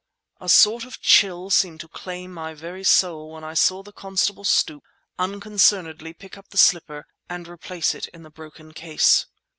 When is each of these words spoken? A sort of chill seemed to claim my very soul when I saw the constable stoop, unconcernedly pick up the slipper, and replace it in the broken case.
A 0.39 0.49
sort 0.49 0.83
of 0.83 0.99
chill 0.99 1.51
seemed 1.51 1.79
to 1.81 1.87
claim 1.87 2.31
my 2.33 2.55
very 2.55 2.83
soul 2.83 3.33
when 3.33 3.43
I 3.43 3.53
saw 3.53 3.83
the 3.83 3.91
constable 3.93 4.43
stoop, 4.43 4.81
unconcernedly 5.19 6.13
pick 6.13 6.39
up 6.39 6.47
the 6.49 6.57
slipper, 6.57 7.05
and 7.29 7.47
replace 7.47 7.93
it 7.93 8.07
in 8.07 8.23
the 8.23 8.31
broken 8.31 8.71
case. 8.71 9.27